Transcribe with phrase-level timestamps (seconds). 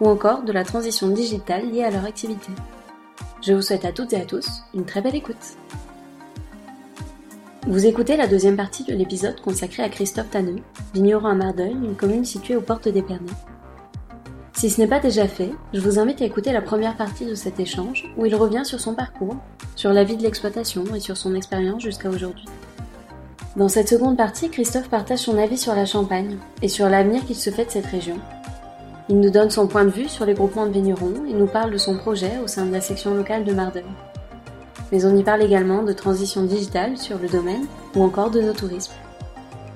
[0.00, 2.52] ou encore de la transition digitale liée à leur activité.
[3.42, 5.56] Je vous souhaite à toutes et à tous une très belle écoute.
[7.66, 10.62] Vous écoutez la deuxième partie de l'épisode consacré à Christophe Tanneux,
[10.94, 13.32] vigneron à Mardeuil, une commune située aux portes d'Épernay.
[14.52, 17.34] Si ce n'est pas déjà fait, je vous invite à écouter la première partie de
[17.34, 19.36] cet échange où il revient sur son parcours,
[19.74, 22.46] sur la vie de l'exploitation et sur son expérience jusqu'à aujourd'hui.
[23.56, 27.36] Dans cette seconde partie, Christophe partage son avis sur la Champagne et sur l'avenir qu'il
[27.36, 28.18] se fait de cette région.
[29.08, 31.70] Il nous donne son point de vue sur les groupements de vignerons et nous parle
[31.70, 33.84] de son projet au sein de la section locale de Mardeuil.
[34.90, 38.52] Mais on y parle également de transition digitale sur le domaine ou encore de nos
[38.52, 38.94] tourismes.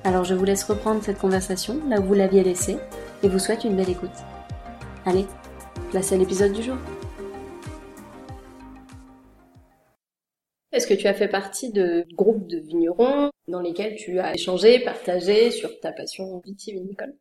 [0.02, 2.78] Alors je vous laisse reprendre cette conversation là où vous l'aviez laissée
[3.22, 4.10] et vous souhaite une belle écoute.
[5.06, 5.26] Allez,
[5.92, 6.76] place à l'épisode du jour.
[10.72, 14.80] Est-ce que tu as fait partie de groupes de vignerons dans lesquels tu as échangé,
[14.80, 17.14] partagé sur ta passion vitivinicole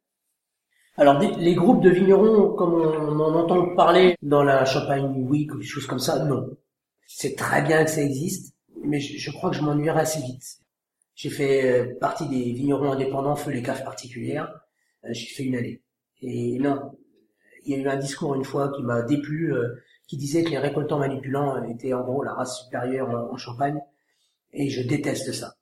[1.00, 5.58] Alors les groupes de vignerons, comme on en entend parler dans la Champagne Week ou
[5.58, 6.58] des choses comme ça, non.
[7.08, 10.60] C'est très bien que ça existe, mais je, crois que je m'ennuierai assez vite.
[11.16, 14.54] J'ai fait euh, partie des vignerons indépendants feu les caves particulières.
[15.06, 15.82] Euh, j'ai fait une année.
[16.22, 16.92] Et non,
[17.64, 19.54] il y a eu un discours une fois qui m'a déplu.
[19.54, 23.80] Euh, qui disait que les récoltants manipulants étaient en gros la race supérieure en Champagne,
[24.52, 25.54] et je déteste ça.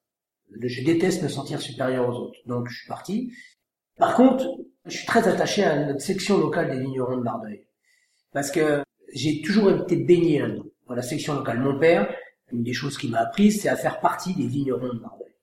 [0.60, 2.40] Je déteste me sentir supérieur aux autres.
[2.48, 3.34] Donc je suis parti.
[3.98, 4.48] Par contre,
[4.88, 7.66] je suis très attaché à notre section locale des vignerons de Mardeuil.
[8.32, 10.66] Parce que j'ai toujours été baigné là-dedans.
[10.88, 12.14] Dans la section locale, mon père,
[12.52, 15.34] une des choses qu'il m'a appris, c'est à faire partie des vignerons de Mardeuil.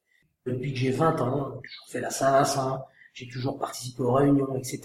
[0.47, 4.83] Depuis que j'ai 20 ans, toujours fait la Saint-Vincent, j'ai toujours participé aux réunions, etc.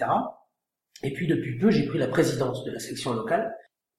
[1.03, 3.55] Et puis depuis peu, j'ai pris la présidence de la section locale.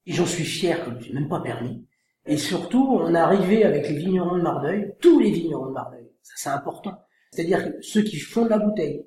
[0.06, 1.86] Et j'en suis fier, comme je même pas permis.
[2.26, 6.10] Et surtout, on est arrivé avec les vignerons de Mardeuil, tous les vignerons de Mardeuil.
[6.22, 7.02] Ça, c'est important.
[7.32, 9.04] C'est-à-dire ceux qui font de la bouteille,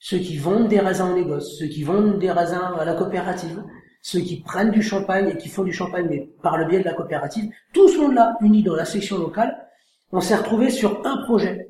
[0.00, 3.62] ceux qui vendent des raisins au négoce, ceux qui vendent des raisins à la coopérative,
[4.02, 6.86] ceux qui prennent du champagne et qui font du champagne, mais par le biais de
[6.86, 9.68] la coopérative, tous sont là, unis dans la section locale.
[10.10, 11.68] On s'est retrouvé sur un projet,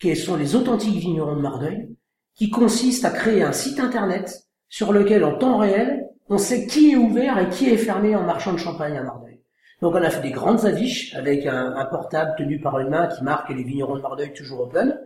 [0.00, 1.94] qui sont les authentiques vignerons de Mardeuil,
[2.34, 6.92] qui consiste à créer un site internet sur lequel, en temps réel, on sait qui
[6.92, 9.40] est ouvert et qui est fermé en marchand de champagne à Mardeuil.
[9.82, 13.22] Donc on a fait des grandes affiches avec un, portable tenu par une main qui
[13.22, 14.98] marque les vignerons de Mardeuil toujours open.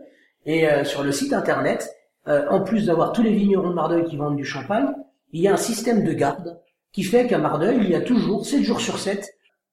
[0.45, 1.89] Et euh, sur le site internet,
[2.27, 4.87] euh, en plus d'avoir tous les vignerons de Mardeuil qui vendent du champagne,
[5.31, 6.59] il y a un système de garde
[6.91, 9.27] qui fait qu'à Mardeuil, il y a toujours, 7 jours sur 7,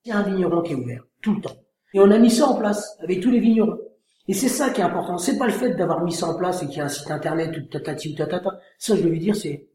[0.04, 1.56] il y a un vigneron qui est ouvert, tout le temps.
[1.92, 3.78] Et on a mis ça en place avec tous les vignerons.
[4.28, 5.18] Et c'est ça qui est important.
[5.18, 7.10] C'est pas le fait d'avoir mis ça en place et qu'il y a un site
[7.10, 8.60] internet ou tatati ou tatata.
[8.78, 9.66] Ça, je veux lui dire, c'est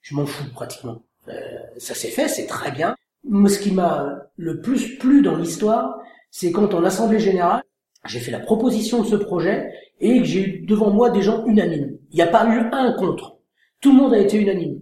[0.00, 1.02] je m'en fous pratiquement.
[1.28, 1.32] Euh,
[1.76, 2.96] ça s'est fait, c'est très bien.
[3.24, 6.00] Moi, ce qui m'a le plus plu dans l'histoire,
[6.30, 7.62] c'est quand en assemblée générale,
[8.06, 11.44] j'ai fait la proposition de ce projet et que j'ai eu devant moi des gens
[11.46, 11.98] unanimes.
[12.10, 13.38] Il n'y a pas eu un contre.
[13.80, 14.80] Tout le monde a été unanime.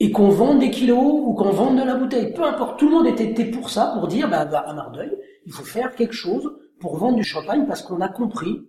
[0.00, 2.96] Et qu'on vende des kilos ou qu'on vende de la bouteille, peu importe, tout le
[2.96, 5.12] monde était pour ça, pour dire, bah, bah, à Mardeuil,
[5.46, 8.66] il faut faire quelque chose pour vendre du champagne parce qu'on a compris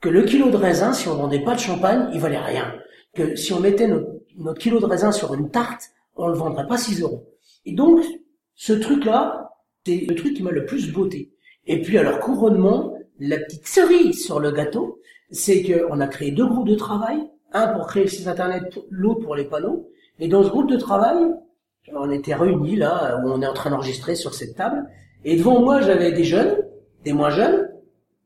[0.00, 2.74] que le kilo de raisin, si on vendait pas de champagne, il valait rien.
[3.14, 6.66] Que si on mettait notre notre kilo de raisin sur une tarte, on le vendrait
[6.66, 7.26] pas 6 euros.
[7.64, 8.04] Et donc,
[8.54, 9.50] ce truc-là,
[9.84, 11.32] c'est le truc qui m'a le plus beauté.
[11.66, 14.95] Et puis, alors, couronnement, la petite cerise sur le gâteau,
[15.30, 17.18] c'est qu'on a créé deux groupes de travail,
[17.52, 19.88] un pour créer le site internet, l'autre pour les panneaux.
[20.18, 21.16] Et dans ce groupe de travail,
[21.94, 24.88] on était réunis là, où on est en train d'enregistrer sur cette table.
[25.24, 26.56] Et devant moi, j'avais des jeunes,
[27.04, 27.68] des moins jeunes,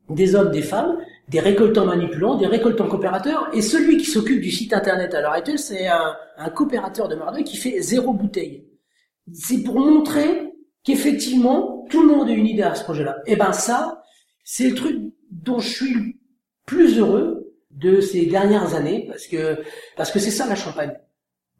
[0.09, 0.97] des hommes, des femmes,
[1.29, 5.31] des récoltants manipulants, des récoltants coopérateurs, et celui qui s'occupe du site internet à l'heure
[5.31, 6.15] actuelle, c'est un,
[6.53, 8.65] coopérateur de Mardeuil qui fait zéro bouteille.
[9.31, 10.51] C'est pour montrer
[10.83, 13.17] qu'effectivement, tout le monde une idée à ce projet-là.
[13.27, 14.03] Et eh ben ça,
[14.43, 14.97] c'est le truc
[15.29, 16.20] dont je suis
[16.65, 19.63] plus heureux de ces dernières années, parce que
[19.95, 20.93] parce que c'est ça la Champagne.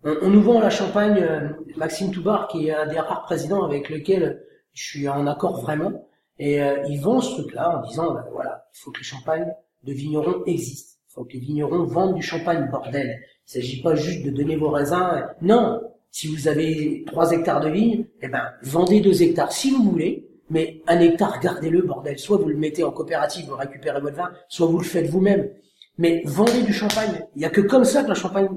[0.03, 3.89] On, nous vend la Champagne, euh, Maxime Toubar, qui est un des rares présidents avec
[3.89, 4.43] lequel
[4.73, 6.07] je suis en accord vraiment,
[6.39, 9.53] et euh, ils vendent ce truc-là en disant, ben, voilà, il faut que les champagnes
[9.83, 10.97] de vignerons existent.
[11.09, 13.21] Il faut que les vignerons vendent du champagne, bordel.
[13.47, 15.27] Il s'agit pas juste de donner vos raisins.
[15.41, 19.83] Non, si vous avez trois hectares de vigne, eh ben, vendez deux hectares si vous
[19.83, 22.19] voulez, mais un hectare, gardez-le, bordel.
[22.19, 25.49] Soit vous le mettez en coopérative, vous récupérez votre vin, soit vous le faites vous-même.
[25.97, 27.25] Mais vendez du champagne.
[27.35, 28.49] Il n'y a que comme ça que la champagne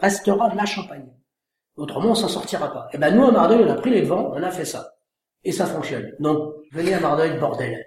[0.00, 1.06] restera la champagne.
[1.76, 2.88] Autrement, on s'en sortira pas.
[2.92, 4.94] Et ben nous, à Mardeuil, on a pris les devants, on a fait ça.
[5.42, 6.12] Et ça fonctionne.
[6.20, 7.84] Donc, venez à Mardeuil, bordel.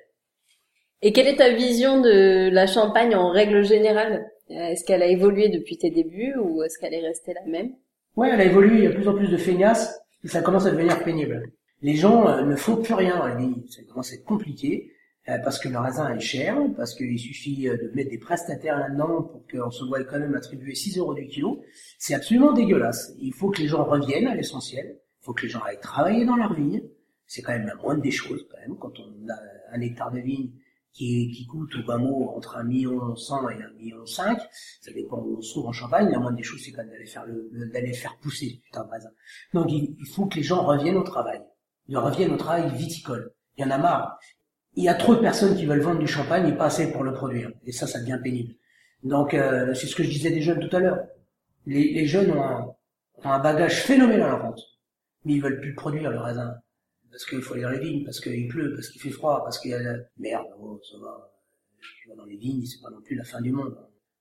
[1.01, 4.25] Et quelle est ta vision de la Champagne en règle générale?
[4.49, 7.71] Est-ce qu'elle a évolué depuis tes débuts ou est-ce qu'elle est restée la même?
[8.17, 10.41] Ouais, elle a évolué, il y a de plus en plus de feignasses, et ça
[10.41, 11.41] commence à devenir pénible.
[11.81, 13.21] Les gens euh, ne font plus rien
[13.69, 14.93] ça commence à être compliqué.
[15.29, 18.79] Euh, parce que le raisin est cher, parce qu'il suffit euh, de mettre des prestataires
[18.79, 21.61] là-dedans pour qu'on se voit quand même attribuer 6 euros du kilo.
[21.99, 23.13] C'est absolument dégueulasse.
[23.19, 24.97] Il faut que les gens reviennent à l'essentiel.
[25.21, 26.81] Il faut que les gens aillent travailler dans leur vigne.
[27.27, 29.35] C'est quand même la moindre des choses, quand même, quand on a
[29.75, 30.51] un hectare de vigne
[30.93, 34.39] qui, coûte au bas mot entre un million cent et un million cinq.
[34.81, 36.09] Ça dépend où on se trouve en Champagne.
[36.09, 39.11] La moindre des choses, c'est quand même d'aller faire le, pousser putain de raisin.
[39.53, 41.41] Donc, il faut que les gens reviennent au travail.
[41.89, 43.33] Ils reviennent au travail viticole.
[43.57, 44.17] Il y en a marre
[44.75, 47.03] il y a trop de personnes qui veulent vendre du champagne et pas assez pour
[47.03, 47.51] le produire.
[47.65, 48.53] Et ça, ça devient pénible.
[49.03, 50.99] Donc, euh, c'est ce que je disais des jeunes tout à l'heure.
[51.65, 52.75] Les, les, jeunes ont un,
[53.23, 54.61] ont un, bagage phénoménal en vente,
[55.25, 56.55] mais ils veulent plus produire le raisin
[57.11, 59.59] parce qu'il faut aller dans les vignes, parce qu'il pleut, parce qu'il fait froid, parce
[59.59, 59.97] qu'il y a la...
[60.17, 60.45] merde.
[60.61, 61.29] Oh, ça va.
[62.01, 63.75] Tu vas dans les vignes, c'est pas non plus la fin du monde.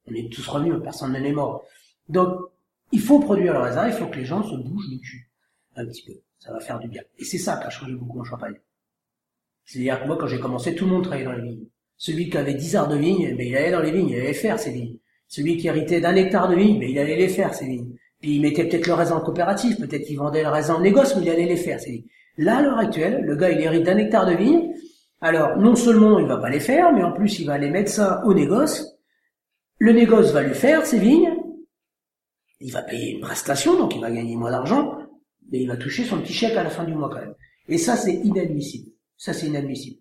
[0.06, 1.65] On est tous revenus, personne n'en mort.
[2.09, 2.37] Donc,
[2.91, 5.31] il faut produire le raisin, il faut que les gens se bougent le cul
[5.76, 6.15] un petit peu.
[6.38, 7.02] Ça va faire du bien.
[7.19, 8.55] Et c'est ça qui a changé beaucoup en Champagne.
[9.64, 11.67] C'est-à-dire que moi, quand j'ai commencé, tout le monde travaillait dans les vignes.
[11.96, 14.32] Celui qui avait 10 arts de vignes, ben, il allait dans les vignes, il allait
[14.32, 14.96] faire ses vignes.
[15.26, 17.93] Celui qui héritait d'un hectare de vignes, ben, il allait les faire, ses vignes.
[18.20, 21.14] Puis il mettait peut-être le raisin en coopérative, peut-être qu'il vendait le raisin en négoce,
[21.17, 22.06] mais il allait les faire, ses vignes.
[22.38, 24.73] Là, à l'heure actuelle, le gars, il hérite d'un hectare de vignes.
[25.20, 27.91] Alors, non seulement il va pas les faire, mais en plus, il va aller mettre
[27.91, 28.96] ça au négoce.
[29.79, 31.34] Le négoce va lui faire ses vignes.
[32.61, 34.99] Il va payer une prestation, donc il va gagner moins d'argent,
[35.50, 37.34] mais il va toucher son petit chèque à la fin du mois quand même.
[37.68, 38.90] Et ça, c'est inadmissible.
[39.16, 39.98] Ça, c'est inadmissible.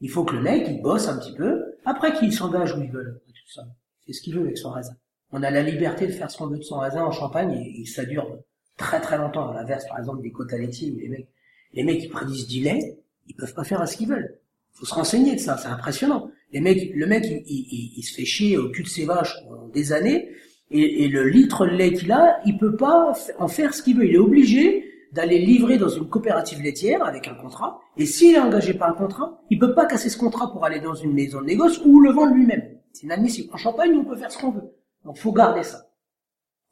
[0.00, 2.90] Il faut que le mec, il bosse un petit peu, après qu'il s'engage où il
[2.90, 4.96] veut, tout ce qu'il veut avec son raisin.
[5.30, 7.86] On a la liberté de faire ce qu'on veut de son raisin en Champagne, et,
[7.86, 8.38] ça dure
[8.76, 9.50] très très longtemps.
[9.50, 11.28] À l'inverse, par exemple, des côtes à laitier, où les mecs,
[11.72, 14.38] les mecs, ils prédisent du lait, ils peuvent pas faire ce qu'ils veulent.
[14.72, 16.30] Faut se renseigner de ça, c'est impressionnant.
[16.52, 19.92] Les mecs, le mec, il, se fait chier au cul de ses vaches pendant des
[19.92, 20.30] années,
[20.70, 23.96] et, et le litre de lait qu'il a, il peut pas en faire ce qu'il
[23.96, 24.06] veut.
[24.06, 24.83] Il est obligé
[25.14, 27.80] d'aller livrer dans une coopérative laitière avec un contrat.
[27.96, 30.80] Et s'il est engagé par un contrat, il peut pas casser ce contrat pour aller
[30.80, 32.78] dans une maison de négoce ou le vendre lui-même.
[32.92, 33.48] C'est inadmissible.
[33.52, 34.74] En Champagne, on peut faire ce qu'on veut.
[35.04, 35.86] Donc, faut garder ça.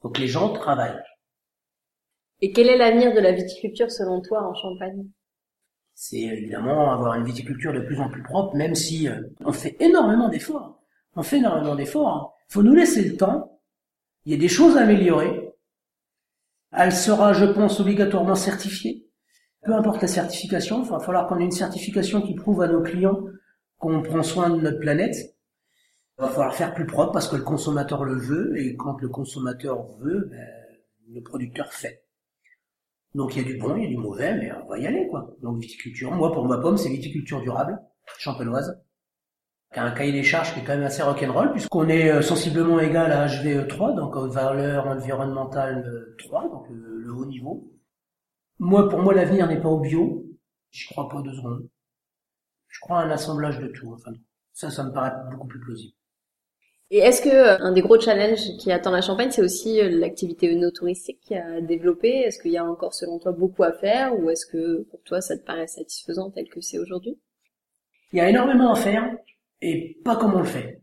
[0.03, 1.01] Donc, les gens travaillent.
[2.41, 5.07] Et quel est l'avenir de la viticulture selon toi en Champagne?
[5.95, 9.77] C'est évidemment avoir une viticulture de plus en plus propre, même si euh, on fait
[9.79, 10.83] énormément d'efforts.
[11.15, 12.09] On fait énormément d'efforts.
[12.09, 12.29] Hein.
[12.49, 13.61] Faut nous laisser le temps.
[14.25, 15.42] Il y a des choses à améliorer.
[16.73, 19.07] Elle sera, je pense, obligatoirement certifiée.
[19.65, 22.83] Peu importe la certification, il va falloir qu'on ait une certification qui prouve à nos
[22.83, 23.21] clients
[23.79, 25.17] qu'on prend soin de notre planète.
[26.19, 29.09] Il va falloir faire plus propre parce que le consommateur le veut, et quand le
[29.09, 30.49] consommateur veut, ben,
[31.13, 32.05] le producteur fait.
[33.15, 34.87] Donc il y a du bon, il y a du mauvais, mais on va y
[34.87, 35.37] aller, quoi.
[35.43, 36.11] Donc viticulture.
[36.13, 37.79] Moi, pour ma pomme, c'est viticulture durable,
[38.19, 38.83] champenoise
[39.81, 43.11] un cahier des charges qui est quand même assez rock'n'roll, puisqu'on est euh, sensiblement égal
[43.13, 47.71] à HVE 3, donc valeur environnementale 3, donc le, haut niveau.
[48.59, 50.25] Moi, pour moi, l'avenir n'est pas au bio.
[50.71, 51.69] Je crois pas deux secondes.
[52.69, 53.93] Je crois à un assemblage de tout.
[53.93, 54.13] Enfin,
[54.53, 55.95] ça, ça me paraît beaucoup plus plausible.
[56.91, 59.89] Et est-ce que euh, un des gros challenges qui attend la Champagne, c'est aussi euh,
[59.89, 64.29] l'activité œnotouristique à développer Est-ce qu'il y a encore, selon toi, beaucoup à faire, ou
[64.29, 67.19] est-ce que pour toi, ça te paraît satisfaisant tel que c'est aujourd'hui?
[68.13, 69.11] Il y a énormément à faire
[69.63, 70.83] et pas comment on le fait.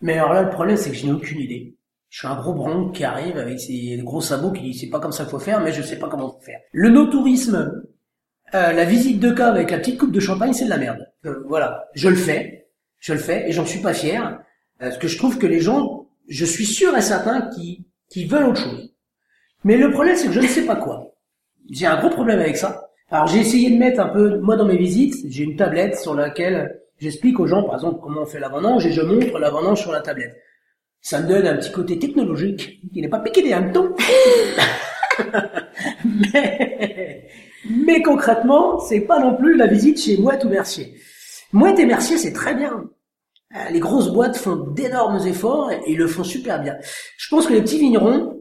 [0.00, 1.76] Mais alors là, le problème, c'est que je n'ai aucune idée.
[2.10, 5.00] Je suis un gros bronc qui arrive avec ses gros sabots qui dit c'est pas
[5.00, 6.60] comme ça qu'il faut faire, mais je sais pas comment faire.
[6.70, 7.82] Le no-tourisme,
[8.54, 11.04] euh, la visite de cave avec la petite coupe de champagne, c'est de la merde.
[11.24, 12.68] Euh, voilà, je le fais,
[13.00, 14.38] je le fais, et j'en suis pas fier, euh,
[14.78, 18.44] parce que je trouve que les gens, je suis sûr et certain qui qui veulent
[18.44, 18.94] autre chose.
[19.64, 21.16] Mais le problème, c'est que je ne sais pas quoi.
[21.70, 22.90] J'ai un gros problème avec ça.
[23.10, 26.14] Alors j'ai essayé de mettre un peu, moi dans mes visites, j'ai une tablette sur
[26.14, 29.50] laquelle J'explique aux gens, par exemple, comment on fait la vendange et je montre la
[29.50, 30.36] vendange sur la tablette.
[31.00, 33.94] Ça me donne un petit côté technologique qui n'est pas piqué des hannetons.
[36.04, 37.28] mais,
[37.68, 40.94] mais concrètement, c'est pas non plus la visite chez Mouette ou Mercier.
[41.52, 42.84] Mouette et Mercier, c'est très bien.
[43.54, 46.76] Euh, les grosses boîtes font d'énormes efforts et ils le font super bien.
[47.18, 48.40] Je pense que les petits vignerons,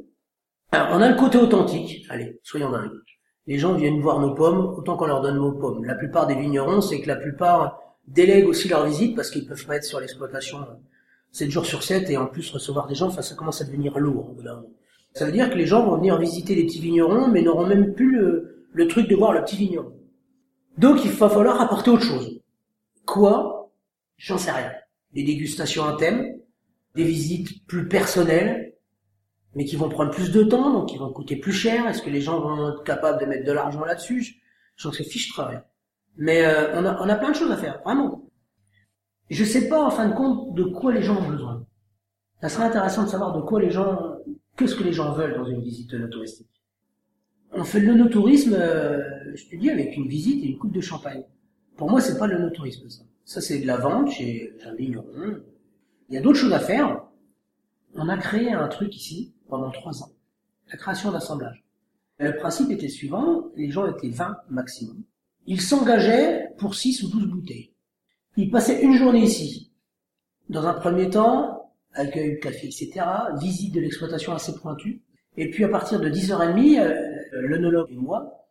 [0.71, 2.05] on a le côté authentique.
[2.09, 2.91] Allez, soyons dingues.
[3.45, 5.83] Les gens viennent voir nos pommes autant qu'on leur donne nos pommes.
[5.83, 9.65] La plupart des vignerons, c'est que la plupart délèguent aussi leur visite parce qu'ils peuvent
[9.65, 10.59] pas être sur l'exploitation
[11.31, 13.97] 7 jours sur 7 et en plus recevoir des gens, enfin ça commence à devenir
[13.97, 14.35] lourd
[15.13, 17.93] Ça veut dire que les gens vont venir visiter les petits vignerons mais n'auront même
[17.93, 18.19] plus
[18.73, 19.93] le, truc de voir le petit vigneron.
[20.77, 22.39] Donc il va falloir apporter autre chose.
[23.05, 23.71] Quoi?
[24.17, 24.71] J'en sais rien.
[25.13, 26.39] Des dégustations à thème,
[26.95, 28.73] des visites plus personnelles,
[29.55, 31.87] mais qui vont prendre plus de temps, donc qui vont coûter plus cher.
[31.87, 34.41] Est-ce que les gens vont être capables de mettre de l'argent là-dessus?
[34.77, 35.61] J'en sais fiche travail.
[36.17, 38.29] Mais euh, on, a, on a plein de choses à faire, vraiment.
[39.29, 41.65] Je sais pas, en fin de compte, de quoi les gens ont besoin.
[42.41, 44.17] Ça serait intéressant de savoir de quoi les gens,
[44.57, 46.49] qu'est-ce que les gens veulent dans une visite touristique.
[47.51, 49.01] On fait le no-tourisme, euh,
[49.35, 51.23] je te dis, avec une visite et une coupe de champagne.
[51.77, 53.03] Pour moi, c'est pas le no-tourisme, ça.
[53.25, 55.41] Ça, c'est de la vente chez un vigneron.
[56.09, 57.03] Il y a d'autres choses à faire.
[57.95, 60.11] On a créé un truc ici pendant trois ans.
[60.71, 61.63] La création d'assemblage.
[62.19, 65.03] Le principe était suivant, les gens étaient 20 maximum.
[65.45, 67.73] Ils s'engageaient pour 6 ou 12 bouteilles.
[68.37, 69.71] Ils passaient une journée ici.
[70.49, 73.05] Dans un premier temps, accueil, café, etc.,
[73.39, 75.01] visite de l'exploitation assez pointue.
[75.37, 76.95] Et puis à partir de 10h30, euh,
[77.31, 78.47] l'œnologue et moi,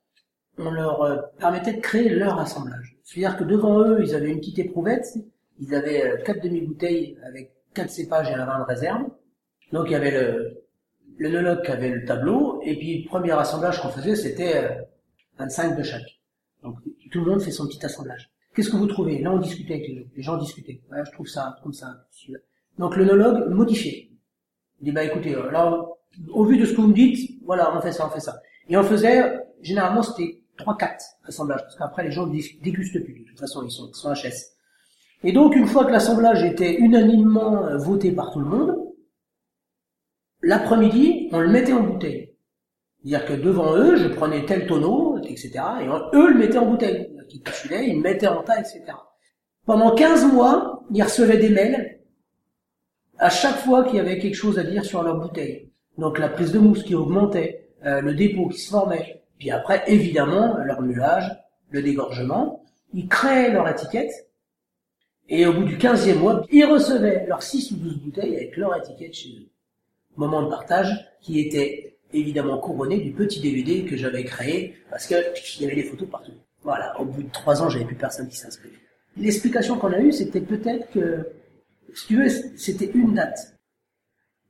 [0.59, 2.97] on leur euh, permettait de créer leur assemblage.
[3.05, 5.07] C'est-à-dire que devant eux, ils avaient une petite éprouvette,
[5.61, 9.03] ils avaient euh, quatre demi-bouteilles avec quatre cépages et un vin de réserve.
[9.73, 10.63] Donc il y avait le
[11.65, 14.79] qui avait le tableau, et puis le premier assemblage qu'on faisait, c'était
[15.39, 16.22] 25 de chaque.
[16.63, 16.79] Donc
[17.11, 18.31] tout le monde fait son petit assemblage.
[18.55, 19.21] Qu'est-ce que vous trouvez?
[19.21, 20.05] Là, on discutait avec les gens.
[20.17, 20.81] Les gens discutaient.
[20.91, 22.07] Ouais, je trouve ça, comme ça.
[22.79, 24.11] Donc l'œnologue modifiait.
[24.81, 25.99] Il dit, bah écoutez, alors,
[26.31, 28.41] au vu de ce que vous me dites, voilà, on fait ça, on fait ça.
[28.69, 33.21] Et on faisait, généralement, c'était 3-4 assemblages, parce qu'après, les gens ne dégustent plus.
[33.21, 34.57] De toute façon, ils sont, ils sont HS.
[35.25, 38.77] Et donc, une fois que l'assemblage était unanimement euh, voté par tout le monde,
[40.43, 42.32] l'après-midi, on le mettait en bouteille.
[43.05, 47.11] C'est-à-dire que devant eux, je prenais tel tonneau, etc., et eux le mettaient en bouteille.
[47.31, 48.83] Ils capsulaient, ils mettaient en tas, etc.
[49.67, 51.99] Pendant 15 mois, ils recevaient des mails
[53.19, 55.71] à chaque fois qu'il y avait quelque chose à dire sur leur bouteille.
[55.99, 59.83] Donc la prise de mousse qui augmentait, euh, le dépôt qui se formait, puis après,
[59.87, 61.31] évidemment, leur muage,
[61.71, 62.65] le dégorgement.
[62.95, 64.13] Ils créaient leur étiquette,
[65.29, 68.77] et au bout du 15e mois, ils recevaient leurs 6 ou 12 bouteilles avec leur
[68.77, 69.49] étiquette chez eux.
[70.17, 75.15] Moment de partage qui était évidemment couronné du petit DVD que j'avais créé parce que
[75.59, 76.33] il y avait des photos partout.
[76.63, 78.77] Voilà, au bout de trois ans, j'avais plus personne qui s'inscrivait.
[79.17, 81.27] L'explication qu'on a eue, c'était peut-être que,
[81.95, 83.59] si tu veux, c'était une date.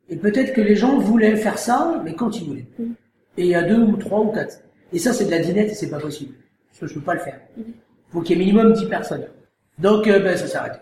[0.08, 2.66] Et peut-être que les gens voulaient faire ça, mais quand ils voulaient.
[2.78, 2.92] Mm.
[3.38, 4.58] Et il y a deux ou trois ou quatre.
[4.92, 6.34] Et ça, c'est de la dinette et c'est pas possible.
[6.68, 7.40] Parce que je peux pas le faire.
[7.56, 7.72] Il mm.
[8.10, 9.26] faut qu'il y ait minimum dix personnes.
[9.78, 10.80] Donc, euh, ben, ça s'arrête.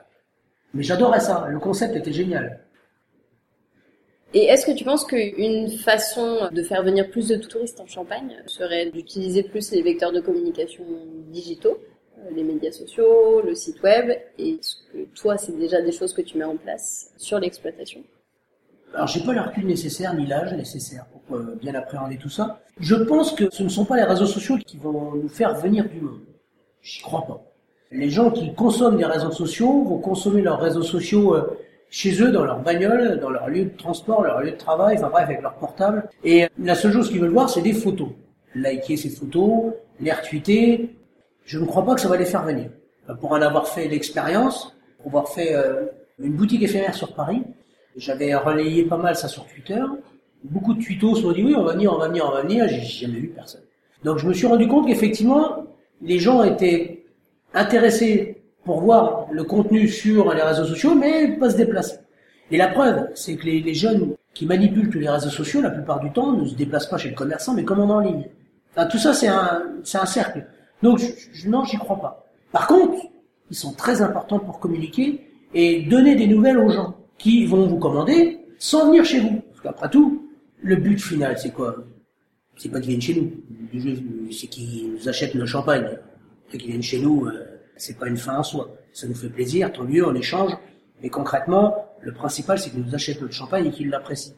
[0.75, 1.47] Mais j'adorais ça.
[1.49, 2.61] Le concept était génial.
[4.33, 8.37] Et est-ce que tu penses qu'une façon de faire venir plus de touristes en Champagne
[8.47, 10.85] serait d'utiliser plus les vecteurs de communication
[11.33, 11.79] digitaux,
[12.19, 16.13] euh, les médias sociaux, le site web, et est-ce que toi, c'est déjà des choses
[16.13, 18.03] que tu mets en place sur l'exploitation?
[18.95, 22.61] Alors j'ai pas le recul nécessaire ni l'âge nécessaire pour euh, bien appréhender tout ça.
[22.79, 25.89] Je pense que ce ne sont pas les réseaux sociaux qui vont nous faire venir
[25.89, 26.21] du monde.
[26.83, 27.43] J'y crois pas.
[27.93, 31.57] Les gens qui consomment des réseaux sociaux vont consommer leurs réseaux sociaux euh,
[31.91, 35.09] chez eux, dans leur bagnole, dans leur lieu de transport, leur lieu de travail, enfin
[35.09, 36.09] bref, avec leur portable.
[36.25, 38.11] Et la seule chose qu'ils veulent voir, c'est des photos.
[38.55, 40.97] Liker ces photos, les retweeter.
[41.45, 42.71] Je ne crois pas que ça va les faire venir.
[43.21, 45.87] Pour en avoir fait l'expérience, pour avoir fait euh,
[46.21, 47.43] une boutique éphémère sur Paris,
[47.97, 49.83] j'avais relayé pas mal ça sur Twitter.
[50.45, 52.43] Beaucoup de tweetos se sont dit oui, on va venir, on va venir, on va
[52.43, 52.69] venir.
[52.69, 53.63] J'ai jamais vu personne.
[54.05, 55.67] Donc je me suis rendu compte qu'effectivement,
[56.03, 57.05] les gens étaient
[57.53, 61.97] intéressés pour voir le contenu sur les réseaux sociaux, mais pas se déplacer.
[62.51, 66.11] Et la preuve, c'est que les, jeunes qui manipulent les réseaux sociaux, la plupart du
[66.11, 68.29] temps, ne se déplacent pas chez le commerçant, mais commandent en ligne.
[68.73, 69.63] Enfin, tout ça, c'est un,
[69.95, 70.47] un cercle.
[70.83, 72.27] Donc, je, non, j'y crois pas.
[72.53, 73.07] Par contre,
[73.51, 77.79] ils sont très importants pour communiquer et donner des nouvelles aux gens qui vont vous
[77.79, 79.41] commander sans venir chez vous.
[79.51, 80.29] Parce qu'après tout,
[80.63, 81.77] le but final, c'est quoi?
[82.57, 84.31] C'est pas qu'ils viennent chez nous.
[84.33, 85.89] C'est qu'ils nous achètent le champagne.
[86.51, 87.27] C'est qu'ils viennent chez nous.
[87.27, 87.50] Euh,
[87.81, 88.69] c'est pas une fin en soi.
[88.93, 90.53] Ça nous fait plaisir, tant mieux, on échange.
[91.03, 94.35] Mais concrètement, le principal, c'est qu'ils nous achètent notre champagne et qu'ils l'apprécient.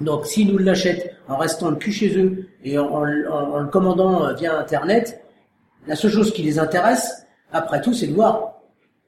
[0.00, 4.58] Donc, s'ils nous l'achètent en restant le cul chez eux et en, le commandant via
[4.58, 5.22] Internet,
[5.86, 8.60] la seule chose qui les intéresse, après tout, c'est de voir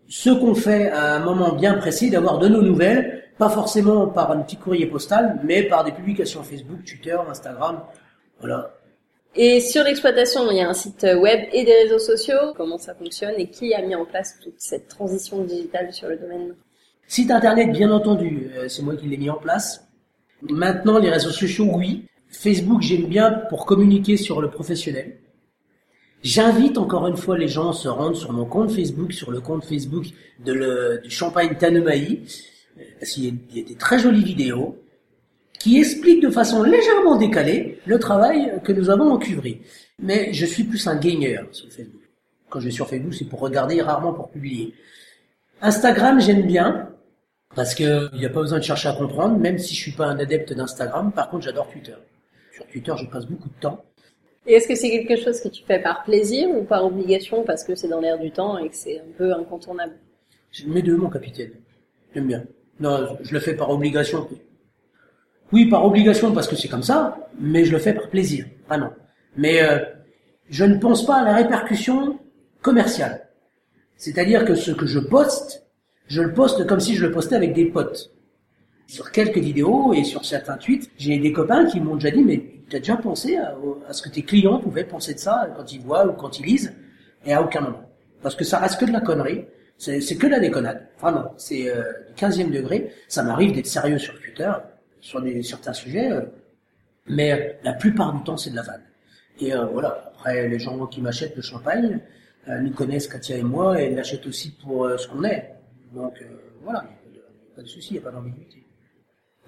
[0.09, 4.33] ce qu'on fait à un moment bien précis, d'avoir de nos nouvelles, pas forcément par
[4.33, 7.81] un petit courrier postal, mais par des publications Facebook, Twitter, Instagram.
[8.40, 8.75] Voilà.
[9.35, 12.53] Et sur l'exploitation, il y a un site web et des réseaux sociaux.
[12.55, 16.17] Comment ça fonctionne et qui a mis en place toute cette transition digitale sur le
[16.17, 16.55] domaine
[17.09, 19.87] Site internet, bien entendu, euh, c'est moi qui l'ai mis en place.
[20.43, 22.05] Maintenant, les réseaux sociaux, oui.
[22.29, 25.19] Facebook, j'aime bien pour communiquer sur le professionnel.
[26.23, 29.41] J'invite encore une fois les gens à se rendre sur mon compte Facebook, sur le
[29.41, 30.07] compte Facebook
[30.45, 32.23] de le, du Champagne Tanemaï,
[32.99, 34.82] parce qu'il y a des très jolies vidéos
[35.62, 39.21] qui explique de façon légèrement décalée le travail que nous avons en.
[40.00, 42.02] Mais je suis plus un gamer sur Facebook.
[42.50, 44.75] Quand je vais sur Facebook, c'est pour regarder, rarement pour publier.
[45.61, 46.88] Instagram, j'aime bien.
[47.54, 49.92] Parce que il n'y a pas besoin de chercher à comprendre, même si je suis
[49.92, 51.12] pas un adepte d'Instagram.
[51.12, 51.95] Par contre, j'adore Twitter.
[52.52, 53.85] Sur Twitter, je passe beaucoup de temps.
[54.49, 57.62] Et est-ce que c'est quelque chose que tu fais par plaisir ou par obligation parce
[57.62, 59.95] que c'est dans l'air du temps et que c'est un peu incontournable?
[60.50, 61.52] Je mets deux, mon capitaine.
[62.12, 62.42] J'aime bien.
[62.81, 64.26] Non, je le fais par obligation.
[65.53, 68.93] Oui, par obligation parce que c'est comme ça, mais je le fais par plaisir, vraiment.
[69.37, 69.79] Mais euh,
[70.49, 72.19] je ne pense pas à la répercussion
[72.63, 73.29] commerciale.
[73.97, 75.67] C'est-à-dire que ce que je poste,
[76.09, 78.13] je le poste comme si je le postais avec des potes.
[78.87, 82.43] Sur quelques vidéos et sur certains tweets, j'ai des copains qui m'ont déjà dit, mais
[82.69, 83.55] tu as déjà pensé à,
[83.93, 86.75] ce que tes clients pouvaient penser de ça quand ils voient ou quand ils lisent?
[87.25, 87.83] Et à aucun moment.
[88.23, 89.45] Parce que ça reste que de la connerie,
[89.79, 90.89] c'est que de la déconnade.
[91.01, 92.93] Vraiment, c'est euh, du 15e degré.
[93.09, 94.51] Ça m'arrive d'être sérieux sur Twitter,
[95.03, 96.23] sur des, certains sujets, euh,
[97.07, 98.83] mais euh, la plupart du temps, c'est de la vanne.
[99.41, 102.01] Et euh, voilà, après, les gens qui m'achètent le champagne,
[102.49, 105.51] euh, nous connaissent Katia et moi, et l'achètent aussi pour ce qu'on est.
[105.93, 106.15] Donc
[106.63, 108.65] voilà, il n'y a pas de souci, il n'y a pas d'ambiguïté.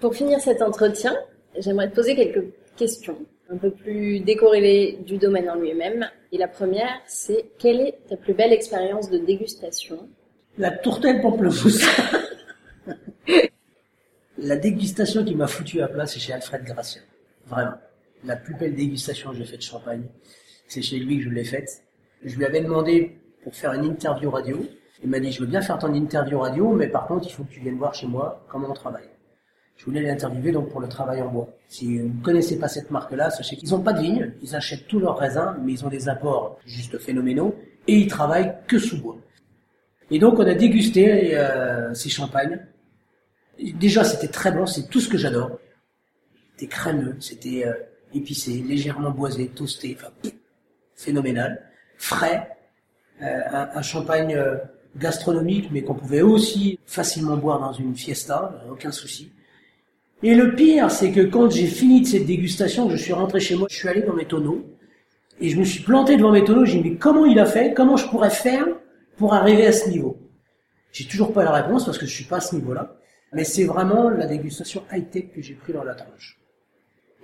[0.00, 1.14] Pour finir cet entretien,
[1.58, 2.44] j'aimerais te poser quelques
[2.76, 3.16] questions
[3.50, 6.08] un peu plus décorrélées du domaine en lui-même.
[6.32, 10.08] Et la première, c'est quelle est ta plus belle expérience de dégustation?
[10.58, 11.86] La tourtelle pamplemousse.
[14.38, 17.02] la dégustation qui m'a foutu à plat, c'est chez Alfred Gracia.
[17.46, 17.74] Vraiment.
[18.24, 20.04] La plus belle dégustation que j'ai faite de champagne,
[20.66, 21.82] c'est chez lui que je l'ai faite.
[22.24, 24.64] Je lui avais demandé pour faire une interview radio.
[25.02, 27.44] Il m'a dit, je veux bien faire ton interview radio, mais par contre, il faut
[27.44, 29.08] que tu viennes voir chez moi comment on travaille.
[29.76, 31.48] Je voulais l'interviewer donc pour le travail en bois.
[31.68, 34.86] Si vous ne connaissez pas cette marque-là, sachez qu'ils n'ont pas de vigne, ils achètent
[34.86, 37.54] tous leurs raisins, mais ils ont des apports juste phénoménaux,
[37.86, 39.18] et ils travaillent que sous bois.
[40.10, 42.60] Et donc on a dégusté euh, ces champagnes.
[43.58, 45.58] Déjà c'était très bon, c'est tout ce que j'adore.
[46.52, 47.72] C'était crémeux, c'était euh,
[48.14, 50.12] épicé, légèrement boisé, toasté, enfin
[50.96, 51.60] phénoménal,
[51.96, 52.48] frais,
[53.22, 54.56] euh, un, un, champagne euh,
[54.96, 59.32] gastronomique, mais qu'on pouvait aussi facilement boire dans une fiesta, aucun souci.
[60.22, 63.56] Et le pire, c'est que quand j'ai fini de cette dégustation, je suis rentré chez
[63.56, 64.64] moi, je suis allé dans mes tonneaux,
[65.40, 67.74] et je me suis planté devant mes tonneaux, j'ai dit, mais comment il a fait?
[67.74, 68.66] Comment je pourrais faire
[69.16, 70.16] pour arriver à ce niveau?
[70.92, 72.96] J'ai toujours pas la réponse parce que je suis pas à ce niveau-là,
[73.34, 76.38] mais c'est vraiment la dégustation high-tech que j'ai pris dans la tronche.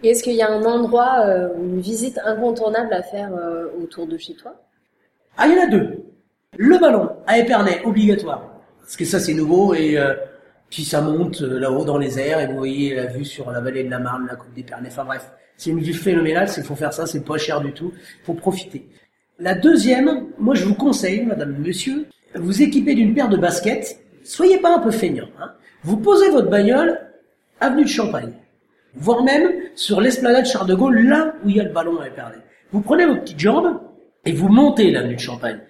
[0.02, 4.06] Et est-ce qu'il y a un endroit, euh, une visite incontournable à faire euh, autour
[4.06, 4.54] de chez toi?
[5.36, 6.04] Ah, il y en a deux.
[6.56, 8.50] Le ballon à Épernay, obligatoire.
[8.80, 10.14] Parce que ça, c'est nouveau et euh,
[10.70, 13.60] puis ça monte euh, là-haut dans les airs et vous voyez la vue sur la
[13.60, 14.88] vallée de la Marne, la côte d'Épernay.
[14.88, 16.48] Enfin bref, c'est une vue phénoménale.
[16.56, 17.92] Il faut faire ça, c'est pas cher du tout.
[18.24, 18.88] Faut profiter.
[19.38, 24.00] La deuxième, moi je vous conseille, madame, monsieur, vous équipez d'une paire de baskets.
[24.22, 25.28] Soyez pas un peu feignant.
[25.40, 25.52] Hein.
[25.82, 27.00] Vous posez votre bagnole
[27.60, 28.32] avenue de Champagne,
[28.94, 32.08] voire même sur l'esplanade Charles de Gaulle, là où il y a le ballon à
[32.08, 32.38] Épernay.
[32.72, 33.80] Vous prenez vos petites jambes
[34.24, 35.60] et vous montez l'avenue de Champagne.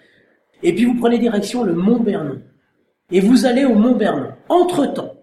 [0.62, 2.40] Et puis vous prenez direction le Mont Bernon
[3.10, 4.32] et vous allez au Mont Bernon.
[4.48, 5.14] Entre-temps,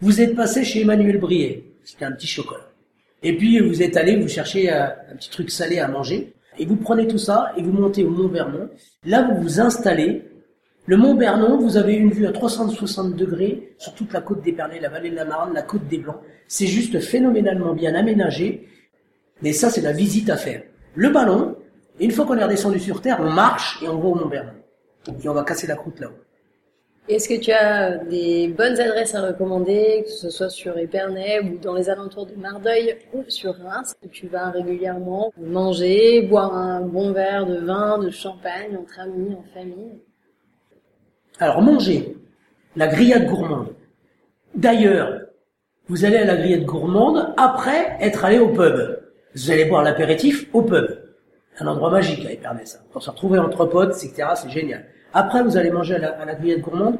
[0.00, 2.68] vous êtes passé chez Emmanuel Briet, c'était un petit chocolat.
[3.22, 6.66] Et puis vous êtes allé, vous cherchez un, un, petit truc salé à manger, et
[6.66, 8.68] vous prenez tout ça et vous montez au Mont Bernon.
[9.04, 10.24] Là, vous vous installez.
[10.86, 14.80] Le Mont Bernon, vous avez une vue à 360 degrés sur toute la côte d'Épernay,
[14.80, 16.20] la vallée de la Marne, la côte des Blancs.
[16.48, 18.66] C'est juste phénoménalement bien aménagé.
[19.42, 20.62] Mais ça, c'est la visite à faire.
[20.94, 21.56] Le ballon,
[22.00, 24.52] une fois qu'on est redescendu sur Terre, on marche et on va au Mont Bernon.
[25.06, 26.18] Et on va casser la croûte là-haut.
[27.08, 31.58] Est-ce que tu as des bonnes adresses à recommander, que ce soit sur Épernay ou
[31.58, 36.80] dans les alentours de Mardeuil ou sur Reims, que tu vas régulièrement manger, boire un
[36.80, 40.00] bon verre de vin, de champagne entre amis, en famille?
[41.40, 42.18] Alors manger,
[42.76, 43.74] la grillade gourmande.
[44.54, 45.22] D'ailleurs,
[45.88, 49.00] vous allez à la grillade gourmande après être allé au pub.
[49.34, 50.86] Vous allez boire l'apéritif au pub.
[51.58, 52.80] Un endroit magique à Épernay, ça.
[52.92, 54.84] Pour se retrouver entre potes, etc., c'est génial.
[55.14, 56.98] Après, vous allez manger à la, grillade gourmande.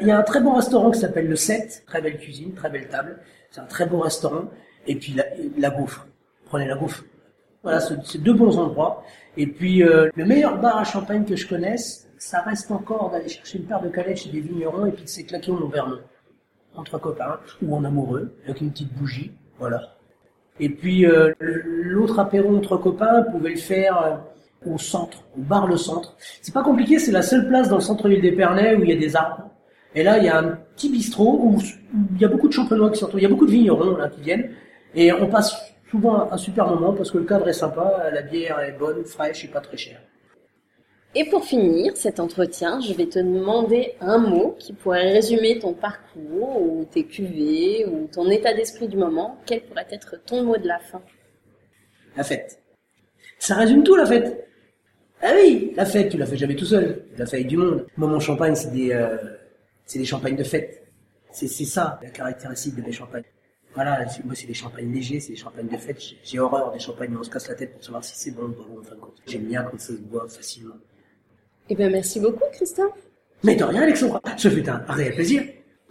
[0.00, 2.70] Il y a un très bon restaurant qui s'appelle le 7, très belle cuisine, très
[2.70, 3.18] belle table.
[3.52, 4.46] C'est un très beau restaurant.
[4.88, 5.24] Et puis la,
[5.56, 5.72] la.
[6.46, 7.04] Prenez la gaufre.
[7.62, 9.04] Voilà, c'est deux bons endroits.
[9.36, 13.28] Et puis euh, le meilleur bar à champagne que je connaisse, ça reste encore d'aller
[13.28, 16.00] chercher une paire de canettes chez des vignerons et puis de s'éclater au Vernon.
[16.74, 19.32] Entre copains ou en amoureux, avec une petite bougie.
[19.58, 19.96] Voilà.
[20.60, 24.02] Et puis euh, l'autre apéro entre copains, pouvez le faire...
[24.02, 24.16] Euh,
[24.66, 26.16] au centre, au bar le centre.
[26.42, 28.96] C'est pas compliqué, c'est la seule place dans le centre-ville d'Épernay où il y a
[28.96, 29.50] des arbres.
[29.94, 31.58] Et là, il y a un petit bistrot où
[32.14, 34.08] il y a beaucoup de champenois qui sont, il y a beaucoup de vignerons là
[34.08, 34.50] qui viennent,
[34.94, 35.56] et on passe
[35.90, 39.44] souvent un super moment parce que le cadre est sympa, la bière est bonne, fraîche
[39.44, 40.00] et pas très chère.
[41.14, 45.72] Et pour finir cet entretien, je vais te demander un mot qui pourrait résumer ton
[45.72, 49.38] parcours, ou tes cuvées, ou ton état d'esprit du moment.
[49.46, 51.02] Quel pourrait être ton mot de la fin?
[52.16, 52.62] La fête.
[53.38, 54.48] Ça résume tout, la fête.
[55.22, 57.04] Ah oui, la fête, tu la fais jamais tout seul.
[57.14, 57.86] Tu la fais avec du monde.
[57.96, 59.16] Moi, mon champagne, c'est des, euh,
[59.86, 60.86] c'est des champagnes de fête.
[61.30, 63.24] C'est ça la caractéristique de mes champagnes.
[63.74, 66.00] Voilà, moi c'est des champagnes légers, c'est des champagnes de fête.
[66.24, 68.44] J'ai horreur des champagnes où on se casse la tête pour savoir si c'est bon
[68.44, 69.22] ou pas bon en fin de compte.
[69.26, 70.74] J'aime bien quand ça se boit facilement.
[71.68, 72.92] Eh bien merci beaucoup Christophe.
[73.44, 75.42] Mais de rien Alexandra, ce fut un réel plaisir.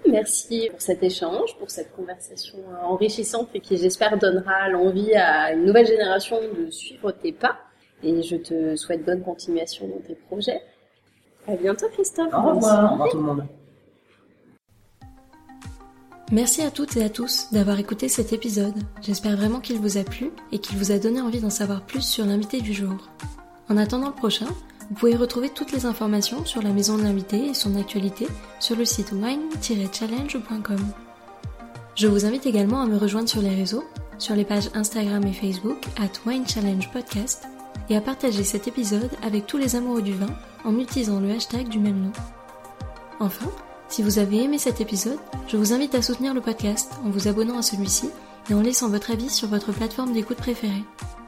[0.10, 5.66] Merci pour cet échange, pour cette conversation enrichissante et qui j'espère donnera l'envie à une
[5.66, 7.58] nouvelle génération de suivre tes pas.
[8.04, 10.62] Et je te souhaite bonne continuation dans tes projets.
[11.48, 12.34] À bientôt Christophe.
[12.34, 12.84] Au revoir.
[12.84, 13.46] Au revoir tout le monde.
[16.32, 18.76] Merci à toutes et à tous d'avoir écouté cet épisode.
[19.02, 22.02] J'espère vraiment qu'il vous a plu et qu'il vous a donné envie d'en savoir plus
[22.02, 23.10] sur l'invité du jour.
[23.70, 24.48] En attendant le prochain,
[24.90, 28.28] vous pouvez retrouver toutes les informations sur la maison de l'invité et son actualité
[28.60, 30.80] sur le site wine-challenge.com.
[31.96, 33.84] Je vous invite également à me rejoindre sur les réseaux,
[34.18, 36.46] sur les pages Instagram et Facebook at Wine
[36.94, 37.48] Podcast
[37.90, 41.68] et à partager cet épisode avec tous les amoureux du vin en utilisant le hashtag
[41.68, 42.12] du même nom.
[43.20, 43.50] Enfin,
[43.90, 47.28] si vous avez aimé cet épisode, je vous invite à soutenir le podcast en vous
[47.28, 48.10] abonnant à celui-ci
[48.50, 50.84] et en laissant votre avis sur votre plateforme d'écoute préférée.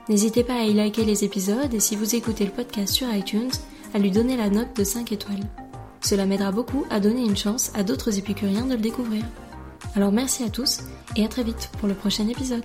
[0.10, 3.52] N'hésitez pas à y liker les épisodes et si vous écoutez le podcast sur iTunes,
[3.93, 5.45] à lui donner la note de 5 étoiles.
[6.02, 9.24] Cela m'aidera beaucoup à donner une chance à d'autres épicuriens de le découvrir.
[9.95, 10.80] Alors merci à tous
[11.15, 12.63] et à très vite pour le prochain épisode.